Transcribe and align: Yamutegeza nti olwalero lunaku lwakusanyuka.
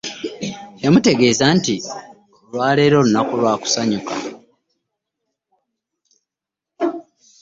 Yamutegeza 0.83 1.45
nti 1.57 1.75
olwalero 2.47 2.97
lunaku 3.05 3.33
lwakusanyuka. 3.41 4.15